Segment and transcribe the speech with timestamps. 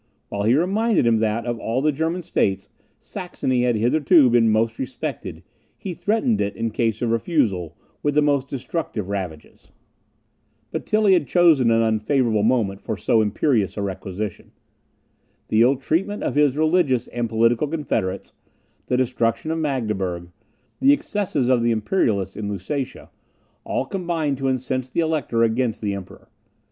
[0.29, 2.69] While he reminded him that, of all the German states,
[2.99, 5.43] Saxony had hitherto been most respected,
[5.77, 9.71] he threatened it, in case of refusal, with the most destructive ravages.
[10.71, 14.53] But Tilly had chosen an unfavourable moment for so imperious a requisition.
[15.49, 18.33] The ill treatment of his religious and political confederates,
[18.87, 20.29] the destruction of Magdeburg,
[20.79, 23.11] the excesses of the Imperialists in Lusatia,
[23.65, 26.27] all combined to incense the Elector against the Emperor.